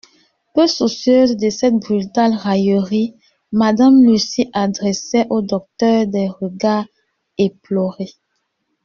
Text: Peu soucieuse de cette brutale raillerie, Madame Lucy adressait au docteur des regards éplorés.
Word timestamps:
Peu 0.55 0.65
soucieuse 0.65 1.37
de 1.37 1.51
cette 1.51 1.75
brutale 1.75 2.33
raillerie, 2.33 3.19
Madame 3.51 4.01
Lucy 4.03 4.49
adressait 4.51 5.27
au 5.29 5.43
docteur 5.43 6.07
des 6.07 6.27
regards 6.27 6.87
éplorés. 7.37 8.15